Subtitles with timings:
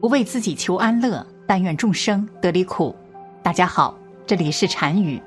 [0.00, 2.96] 不为自己求安乐，但愿众生得离苦。
[3.42, 3.94] 大家好，
[4.26, 5.20] 这里是禅语，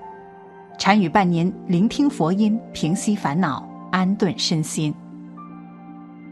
[0.80, 4.92] 禅语伴您聆听佛音，平息烦恼，安顿身心。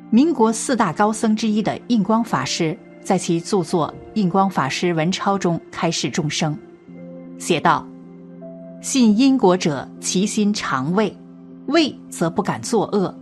[0.09, 6.57] 民国四大高僧之一的印光法师，在其著作《印光法师文钞》中开示众生，
[7.37, 7.85] 写道
[8.81, 11.15] ：“信因果者，其心常畏，
[11.67, 13.13] 畏则不敢作恶；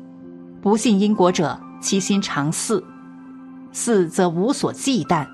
[0.62, 2.82] 不信因果者，其心常肆。”
[3.72, 5.28] 四则无所忌惮，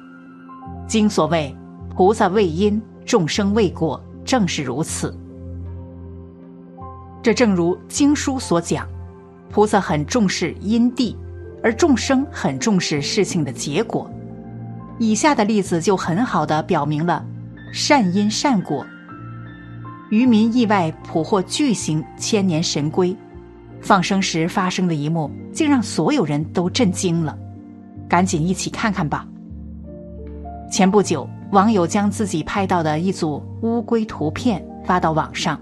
[0.88, 1.56] 经所谓
[1.96, 5.18] 菩萨为因，众生为果，正是如此。
[7.24, 8.88] 这正如经书所讲，
[9.50, 11.18] 菩萨很重视因地，
[11.64, 14.10] 而众生很重视事情的结果。
[15.00, 17.26] 以下的例子就很好的表明了
[17.74, 18.86] 善因善果。
[20.12, 23.16] 渔民意外捕获巨型千年神龟，
[23.82, 27.36] 放生时发生的一幕，竟让所有人都震惊了。
[28.16, 29.28] 赶紧一起看看吧。
[30.72, 35.60] 前不久，网友将自己拍到的一组乌龟图片发到网上，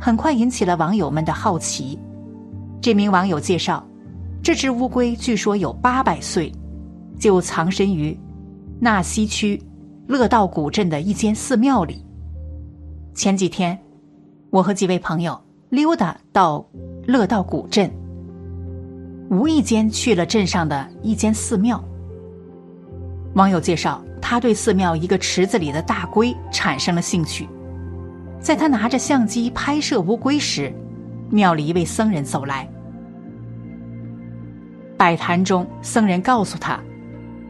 [0.00, 1.96] 很快引起了网友们的好奇。
[2.80, 3.86] 这名网友介绍，
[4.42, 6.50] 这只乌龟据说有八百岁，
[7.16, 8.18] 就藏身于
[8.80, 9.62] 纳西区
[10.08, 12.04] 乐道古镇的一间寺庙里。
[13.14, 13.78] 前几天，
[14.50, 16.66] 我和几位朋友溜达到
[17.06, 17.88] 乐道古镇。
[19.30, 21.82] 无意间去了镇上的一间寺庙。
[23.34, 27.48] 网友介绍，他对寺庙一个池子里的大龟产生了兴趣。
[28.40, 30.72] 在他拿着相机拍摄乌龟时，
[31.30, 32.68] 庙里一位僧人走来。
[34.96, 36.78] 摆坛中，僧人告诉他，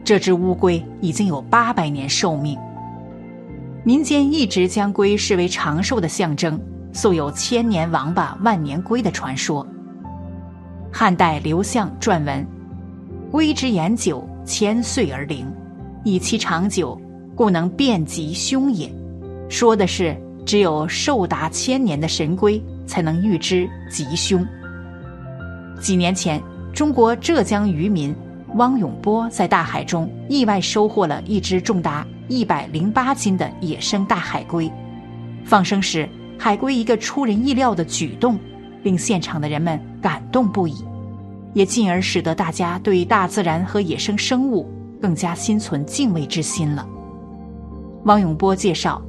[0.03, 2.57] 这只乌龟已经有八百年寿命。
[3.83, 6.59] 民间一直将龟视为长寿的象征，
[6.91, 9.67] 素有“千年王八万年龟”的传说。
[10.97, 12.47] 汉代刘向撰文
[13.29, 15.45] ：“龟之言久，千岁而灵，
[16.05, 16.97] 以其长久，
[17.35, 18.89] 故能遍吉凶也。”
[19.51, 24.47] 说的是只有寿达千年的神龟才能预知吉凶。
[25.81, 26.41] 几年前，
[26.73, 28.15] 中国浙江渔民
[28.53, 34.71] 汪永波在大海中意外收获了一只重达一百零八斤的野生大海龟。
[35.43, 36.07] 放生时，
[36.39, 38.39] 海龟一个出人意料的举动。
[38.85, 40.85] 令现场的人们感动不已，
[41.53, 44.69] 也进而使得大家对大自然和野生生物
[45.01, 46.87] 更加心存敬畏之心了。
[48.03, 49.01] 汪永波介绍，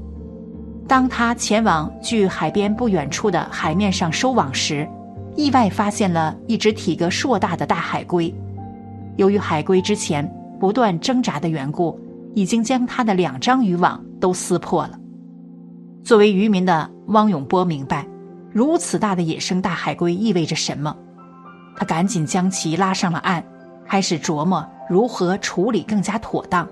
[0.89, 4.89] 当他前往距海边不远处的海面上收网时，
[5.37, 8.35] 意外发现了一只体格硕大的大海龟。
[9.17, 10.27] 由于海龟之前
[10.59, 12.01] 不断挣扎的缘故，
[12.35, 14.99] 已经将他的两张渔网都撕破了。
[16.03, 18.07] 作为渔民的汪永波明白。
[18.57, 20.97] 如此大的野生大海龟意味着什么？
[21.77, 23.45] 他赶紧将其拉上了岸，
[23.87, 26.67] 开始琢磨如何处理更加妥当。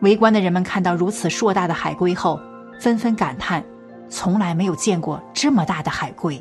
[0.00, 2.38] 围观的人们看到如此硕大的海龟后，
[2.78, 3.64] 纷纷感叹：
[4.10, 6.38] 从来没有见过这么大的海龟。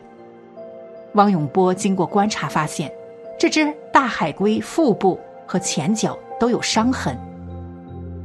[1.14, 2.92] 汪永波经过观察发现，
[3.40, 5.18] 这只大海龟腹部
[5.48, 7.18] 和前脚都有伤痕，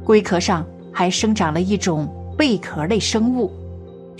[0.03, 3.49] 龟壳上还生长了一种贝壳类生物。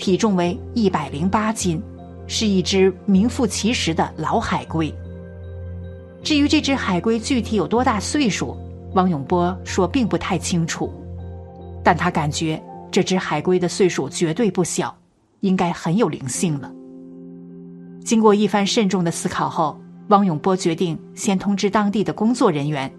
[0.02, 1.80] 体重为一百零八斤，
[2.26, 4.92] 是一只名副其实的老海龟。
[6.24, 8.56] 至于这只海龟具体有多大岁数，
[8.94, 10.92] 汪永波说并不太清楚，
[11.84, 14.92] 但他感觉这只海龟的岁数绝对不小，
[15.38, 16.68] 应该很有灵性了。
[18.04, 22.92] 经过一番慎重的思考后，汪永波决定先通知当地的工作人员。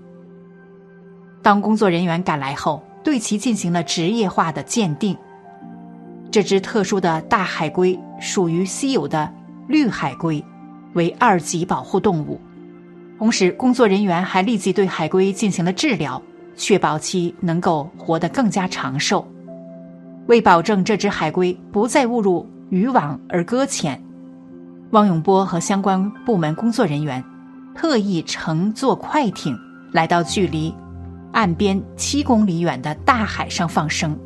[1.41, 5.17] 当工作人员赶来后，对其进行了职业化的鉴定。
[6.33, 9.31] 这只特殊的大海龟属于稀有的
[9.67, 10.43] 绿海龟，
[10.93, 12.41] 为二级保护动物。
[13.19, 16.19] 同时，工作人员还立即对海龟进行了治疗，
[16.55, 19.23] 确保其能够活得更加长寿。
[20.25, 24.03] 为保证这只海龟不再误入渔网而搁浅，
[24.89, 27.23] 汪永波和相关部门工作人员
[27.75, 29.55] 特意乘坐快艇
[29.91, 30.73] 来到距离
[31.31, 34.17] 岸边七公里远的大海上放生。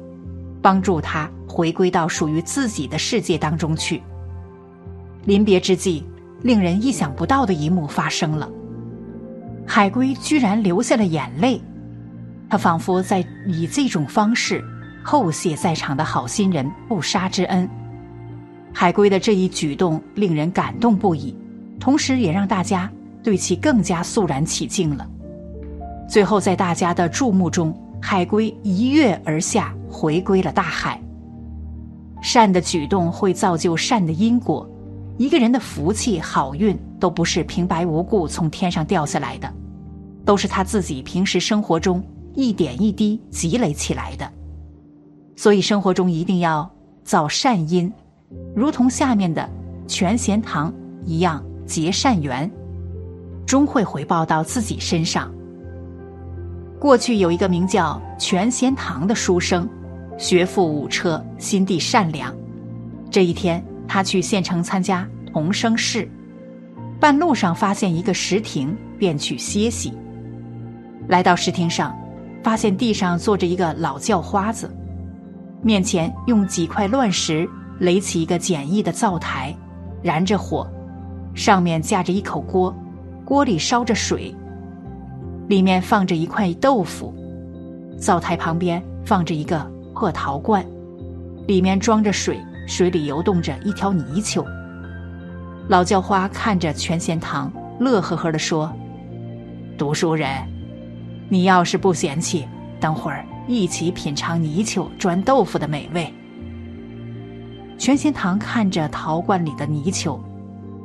[0.62, 4.01] 帮助他回归到属于自己的世界当中去。
[5.25, 6.04] 临别之际，
[6.42, 8.50] 令人意想不到的一幕发生了：
[9.65, 11.62] 海龟居然流下了眼泪，
[12.50, 14.63] 他仿佛在以这种方式
[15.06, 17.69] 叩谢在场的好心人不杀之恩。
[18.74, 21.36] 海龟的这一举动令人感动不已，
[21.80, 22.89] 同时也让大家
[23.24, 25.07] 对其更加肃然起敬了。
[26.07, 27.75] 最后，在大家的注目中。
[28.00, 31.01] 海龟一跃而下，回归了大海。
[32.21, 34.69] 善的举动会造就善的因果，
[35.17, 39.51] 一个人的福气、好运都不是平白无故从天上掉下来的，
[40.23, 42.03] 都是他自己平时生活中
[42.35, 44.31] 一点一滴积累起来的。
[45.35, 46.69] 所以生活中一定要
[47.03, 47.91] 造善因，
[48.55, 49.49] 如同下面的
[49.88, 50.71] 全贤堂
[51.05, 52.49] 一样结善缘，
[53.47, 55.33] 终会回报到自己身上。
[56.79, 59.67] 过去有一个名叫全贤堂的书生，
[60.17, 62.35] 学富五车，心地善良。
[63.11, 66.09] 这一天，他去县城参加同生试，
[66.99, 69.93] 半路上发现一个石亭，便去歇息。
[71.07, 71.95] 来到石亭上，
[72.43, 74.69] 发现地上坐着一个老叫花子，
[75.61, 77.47] 面前用几块乱石
[77.79, 79.55] 垒起一个简易的灶台，
[80.01, 80.67] 燃着火，
[81.35, 82.75] 上面架着一口锅，
[83.23, 84.33] 锅里烧着水。
[85.47, 87.13] 里面放着一块豆腐，
[87.97, 89.65] 灶台旁边放着一个
[89.97, 90.63] 破陶罐，
[91.47, 94.45] 里面装着水，水里游动着一条泥鳅。
[95.69, 98.71] 老叫花看着全贤堂，乐呵呵地说
[99.75, 100.29] ：“读书人，
[101.29, 102.47] 你要是不嫌弃，
[102.79, 106.13] 等会儿一起品尝泥鳅钻豆腐的美味。”
[107.75, 110.23] 全贤堂看着陶罐里的泥鳅，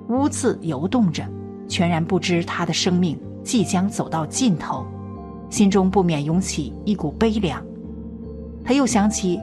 [0.09, 1.23] 污渍游动着，
[1.69, 3.21] 全然不知他的生命。
[3.45, 4.87] 即将走到尽头，
[5.51, 7.63] 心中不免涌起一股悲凉。
[8.65, 9.41] 他又想起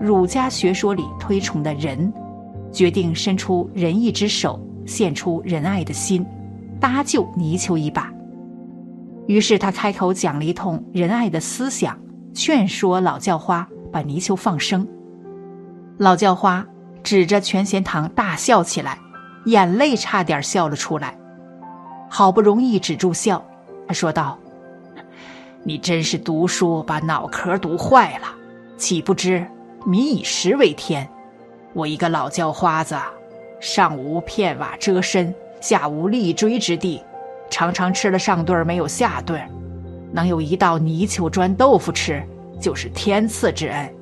[0.00, 2.12] 儒家学说里推崇的仁，
[2.72, 6.24] 决定伸出仁义之手，献出仁爱的心，
[6.80, 8.12] 搭救泥鳅一把。
[9.26, 11.98] 于是他开口讲了一通仁爱的思想，
[12.32, 14.86] 劝说老叫花把泥鳅放生。
[15.98, 16.66] 老叫花
[17.02, 18.98] 指着全贤堂大笑起来，
[19.44, 21.16] 眼泪差点笑了出来。
[22.08, 23.44] 好不容易止住笑，
[23.86, 24.38] 他说道
[25.62, 28.26] ：“你真是读书把脑壳读坏了，
[28.80, 29.46] 岂不知
[29.84, 31.06] 民以食为天？
[31.74, 32.96] 我一个老叫花子，
[33.60, 37.02] 上无片瓦遮身，下无立锥之地，
[37.50, 39.38] 常常吃了上顿没有下顿，
[40.10, 42.26] 能有一道泥鳅砖豆腐吃，
[42.58, 43.94] 就是天赐之恩。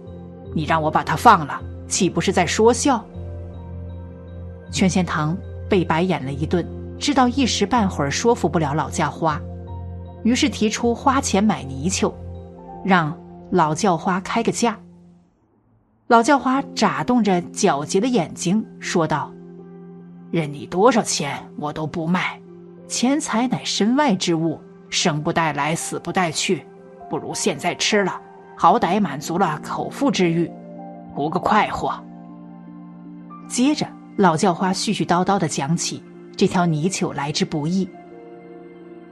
[0.55, 3.05] 你让我把它放了，岂不是在说笑？”
[4.71, 5.37] 全贤堂
[5.69, 6.65] 被白眼了一顿。
[7.01, 9.41] 知道一时半会儿说服不了老叫花，
[10.23, 12.13] 于是提出花钱买泥鳅，
[12.85, 13.17] 让
[13.51, 14.79] 老叫花开个价。
[16.07, 19.33] 老叫花眨动着皎洁的眼睛说道
[20.31, 22.41] ：“任你多少钱，我都不卖。
[22.87, 26.65] 钱财乃身外之物，生不带来，死不带去，
[27.11, 28.21] 不如现在吃了，
[28.57, 30.51] 好歹满足了口腹之欲，
[31.15, 31.93] 图个快活。”
[33.49, 33.87] 接着，
[34.17, 36.03] 老叫花絮絮叨叨的讲起。
[36.37, 37.89] 这条泥鳅来之不易。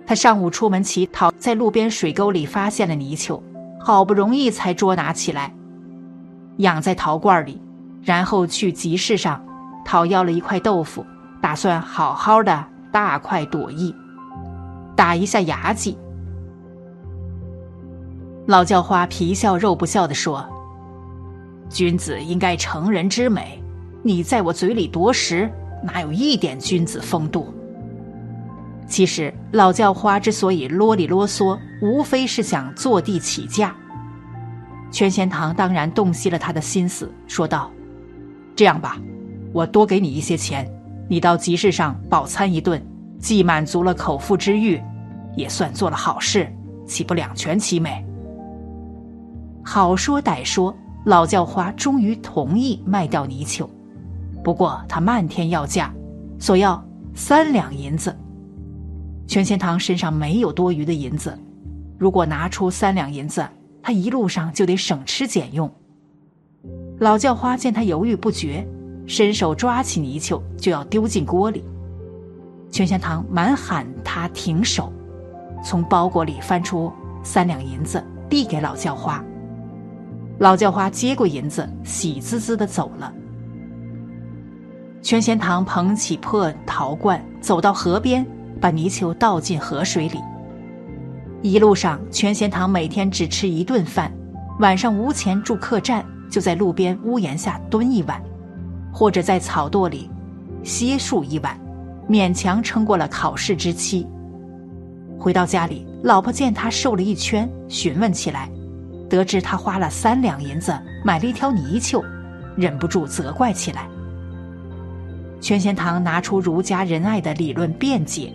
[0.06, 3.43] 他上午出门乞讨，在路边水沟里发现了泥鳅，
[3.87, 5.55] 好不容易才捉拿起来，
[6.56, 7.62] 养在陶罐里，
[8.03, 9.41] 然后去集市上
[9.85, 11.06] 讨要了一块豆腐，
[11.41, 13.94] 打算好好的大快朵颐，
[14.97, 15.97] 打一下牙祭。
[18.49, 20.44] 老叫花皮笑肉不笑地说
[21.71, 23.62] ：“君子应该成人之美，
[24.03, 25.49] 你在我嘴里夺食。”
[25.85, 27.55] 哪有一点君子风度？
[28.87, 33.75] 其实老叫花之所以啰里啰嗦，无非是想坐地起价。
[34.93, 37.71] 全贤堂当然洞悉了他的心思，说道
[38.55, 38.97] ：“这样吧，
[39.53, 40.71] 我多给你一些钱，
[41.09, 42.81] 你到集市上饱餐一顿，
[43.19, 44.81] 既满足了口腹之欲，
[45.37, 46.49] 也算做了好事，
[46.87, 48.05] 岂不两全其美？”
[49.65, 53.69] 好说歹说，老叫花终于同意卖掉泥鳅。
[54.44, 55.93] 不过他漫天要价，
[56.39, 56.82] 索要
[57.15, 58.17] 三两银子。
[59.27, 61.37] 全贤堂身上没有多余的银子，
[61.99, 63.47] 如果拿出三两银子，
[63.83, 65.71] 他一路上就得省吃俭用。
[67.01, 68.67] 老叫花见他犹豫不决，
[69.06, 71.65] 伸手抓起泥鳅就要丢进锅里。
[72.71, 74.93] 全贤堂满喊他停手，
[75.63, 76.93] 从包裹里翻出
[77.23, 79.23] 三两银子递给老叫花。
[80.39, 83.13] 老叫花接过银子，喜滋滋的走了。
[85.03, 88.27] 全贤堂捧起破陶罐，走到河边，
[88.60, 90.19] 把泥鳅倒进河水里。
[91.43, 94.13] 一路上，全贤堂每天只吃一顿饭，
[94.60, 98.20] 晚上无钱住客栈，就在路边屋檐下蹲一晚，
[98.93, 100.10] 或者在草垛里
[100.63, 101.58] 歇宿一晚，
[102.08, 104.06] 勉强撑过了考试之期。
[105.19, 108.51] 回到家里，老婆见他瘦了一圈，询问起来，
[109.08, 112.05] 得知他花了三两银子买了一条泥鳅，
[112.56, 113.89] 忍不住责怪起来。
[115.41, 118.32] 全贤堂拿出儒家仁爱的理论辩解，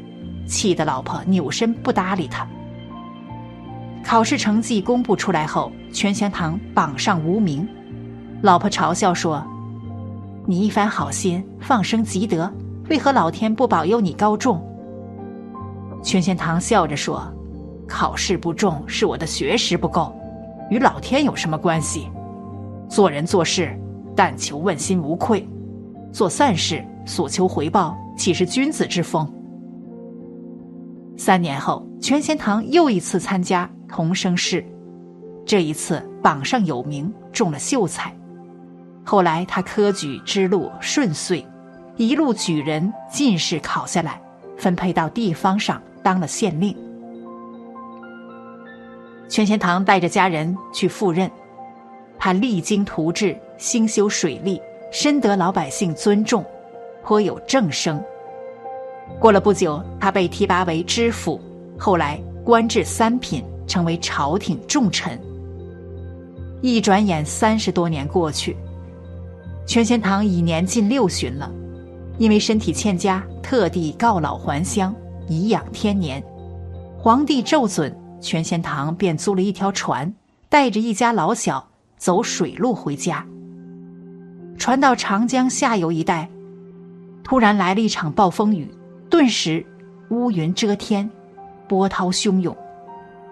[0.52, 2.46] 气得老婆扭身不搭理他。
[4.04, 7.66] 考试成绩公布出来后，全贤堂榜上无名，
[8.42, 9.42] 老婆嘲笑说
[10.46, 12.52] ：“你一番好心，放生积德，
[12.90, 14.62] 为何老天不保佑你高中？”
[16.04, 17.24] 全贤堂笑着说
[17.88, 20.14] ：“考试不中是我的学识不够，
[20.70, 22.10] 与老天有什么关系？
[22.90, 23.80] 做人做事，
[24.16, 25.46] 但求问心无愧；
[26.12, 29.32] 做善事，所求回报，岂是君子之风？
[31.24, 34.66] 三年后，全贤堂又一次参加童生试，
[35.46, 38.12] 这一次榜上有名，中了秀才。
[39.06, 41.46] 后来他科举之路顺遂，
[41.96, 44.20] 一路举人进士考下来，
[44.58, 46.76] 分配到地方上当了县令。
[49.30, 51.30] 全贤堂带着家人去赴任，
[52.18, 54.60] 他励精图治，兴修水利，
[54.92, 56.44] 深得老百姓尊重，
[57.04, 58.04] 颇有政声。
[59.20, 61.40] 过了不久，他被提拔为知府，
[61.78, 65.20] 后来官至三品，成为朝廷重臣。
[66.62, 68.56] 一转眼，三十多年过去。
[69.68, 71.52] 全贤堂已年近六旬了，
[72.18, 74.94] 因为身体欠佳，特地告老还乡，
[75.28, 76.22] 颐养天年。
[76.98, 80.14] 皇帝奏准，全贤堂便租了一条船，
[80.50, 83.26] 带着一家老小走水路回家。
[84.58, 86.30] 船到长江下游一带，
[87.24, 88.70] 突然来了一场暴风雨，
[89.12, 89.64] 顿时
[90.10, 91.08] 乌云遮天，
[91.68, 92.56] 波涛汹涌，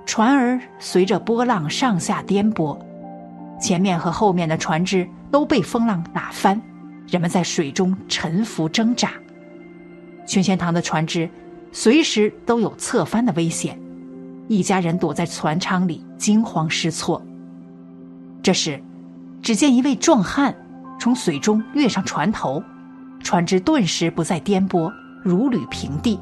[0.06, 2.78] 船儿随着波浪上下颠簸，
[3.60, 5.10] 前面和后面的船只。
[5.32, 6.60] 都被风浪打翻，
[7.08, 9.12] 人们在水中沉浮挣扎。
[10.26, 11.30] 全贤堂的船只
[11.72, 13.80] 随时都有侧翻的危险，
[14.48, 17.24] 一家人躲在船舱里惊慌失措。
[18.42, 18.82] 这时，
[19.44, 20.56] 只见一位壮汉
[21.00, 22.64] 从水中跃上船头，
[23.20, 24.92] 船只顿时不再颠簸，
[25.24, 26.20] 如履平地。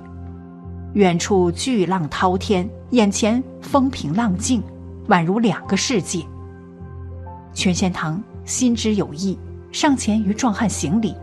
[0.94, 4.64] 远处巨浪滔天，眼前风平浪静，
[5.08, 6.26] 宛如两个世界。
[7.54, 8.22] 全贤堂。
[8.46, 9.38] 心知有意，
[9.74, 11.14] 上前与壮汉行礼。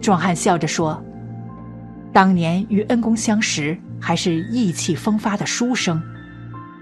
[0.00, 0.98] 壮汉笑着说
[2.10, 6.02] ：“当年与恩公相识，还是意气风发的书生，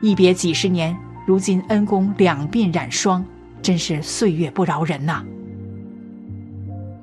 [0.01, 3.25] 一别几十年，如今恩公两鬓染霜，
[3.61, 5.25] 真是岁月不饶人呐。”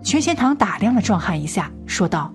[0.01, 2.33] 全贤堂打量了壮汉一下，说道：“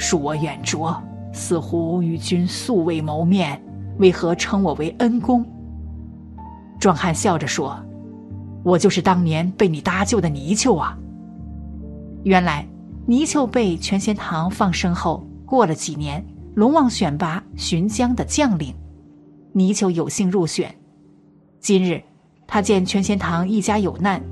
[0.00, 3.62] 恕我眼拙，似乎与君素未谋面，
[3.98, 5.44] 为何称我为恩公？”
[6.80, 7.78] 壮汉笑着说。
[8.62, 10.94] 我就是当年被你搭救的泥鳅啊！
[12.24, 12.66] 原来
[13.06, 16.22] 泥鳅被全贤堂放生后，过了几年，
[16.54, 18.74] 龙王选拔巡江的将领，
[19.52, 20.74] 泥鳅有幸入选。
[21.58, 22.02] 今日
[22.46, 24.22] 他见全贤堂一家有难，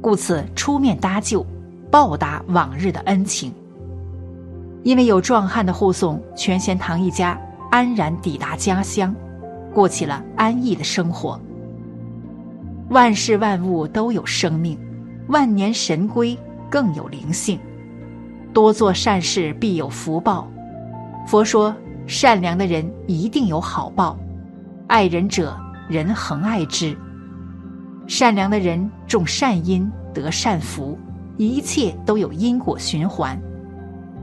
[0.00, 1.46] 故此出面搭救，
[1.88, 3.52] 报答往日的恩情。
[4.82, 7.38] 因为有壮汉的护送，全贤堂一家
[7.70, 9.14] 安然抵达家乡，
[9.74, 11.40] 过起了安逸的生活。
[12.88, 14.78] 万事万物都有生命，
[15.28, 16.36] 万年神龟
[16.68, 17.58] 更有灵性。
[18.52, 20.48] 多做善事必有福报。
[21.26, 21.74] 佛说，
[22.06, 24.18] 善良的人一定有好报。
[24.88, 25.56] 爱人者，
[25.88, 26.96] 人恒爱之。
[28.08, 30.98] 善良的人种善因得善福，
[31.36, 33.40] 一切都有因果循环。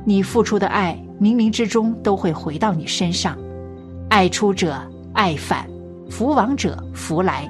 [0.07, 3.37] 你付出的爱，冥冥之中都会回到你身上。
[4.07, 5.69] 爱出者爱返，
[6.09, 7.45] 福往者福来。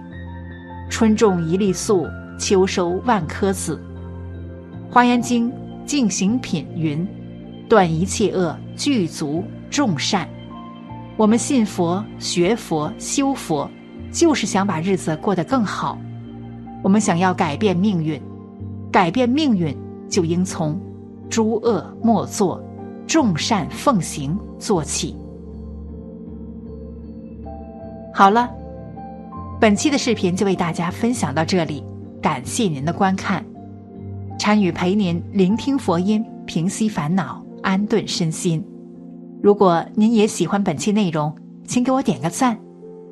[0.89, 2.07] 春种一粒粟，
[2.39, 3.79] 秋收万颗子。
[4.91, 5.51] 《华严经·
[5.85, 7.07] 净行品》云
[7.69, 10.27] ：“断一切恶，具足众善。”
[11.15, 13.69] 我们信佛、学佛、修佛，
[14.11, 15.95] 就是想把日子过得更好。
[16.81, 18.19] 我们想要改变命运，
[18.91, 19.77] 改变命运
[20.09, 20.75] 就应从
[21.29, 22.63] 诸恶莫作、
[23.05, 25.15] 众善奉行做起。
[28.13, 28.50] 好了。
[29.60, 31.84] 本期的视频就为大家分享到这里，
[32.22, 33.43] 感谢您的观看。
[34.38, 38.63] 参与陪您聆听佛音，平息烦恼，安顿身心。
[39.41, 42.55] 如果您也喜欢本期内容，请给我点个赞，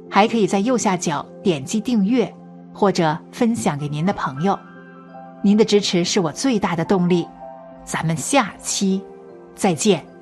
[0.08, 2.32] 还可以在右下角点击订阅
[2.72, 4.56] 或者分享给您的朋友。
[5.42, 7.26] 您的支持是我最大的动力。
[7.86, 9.02] 咱们下期
[9.56, 10.15] 再见。